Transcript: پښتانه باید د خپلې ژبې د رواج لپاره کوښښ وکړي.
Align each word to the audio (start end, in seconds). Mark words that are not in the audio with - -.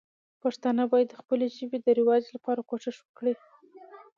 پښتانه 0.43 0.83
باید 0.91 1.07
د 1.09 1.15
خپلې 1.21 1.45
ژبې 1.57 1.77
د 1.81 1.87
رواج 1.99 2.23
لپاره 2.35 2.61
کوښښ 2.69 2.97
وکړي. 3.01 3.33